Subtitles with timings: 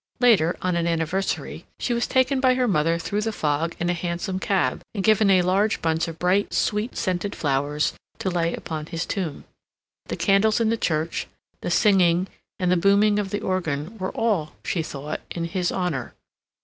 [0.19, 3.93] Later, on an anniversary, she was taken by her mother through the fog in a
[3.93, 8.87] hansom cab, and given a large bunch of bright, sweet scented flowers to lay upon
[8.87, 9.43] his tomb.
[10.07, 11.27] The candles in the church,
[11.61, 12.25] the singing
[12.57, 16.15] and the booming of the organ, were all, she thought, in his honor.